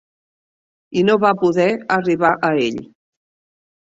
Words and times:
I 1.01 1.03
no 1.09 1.17
va 1.25 1.33
poder 1.41 1.67
arribar 1.97 2.31
a 2.49 2.51
ell. 2.65 2.79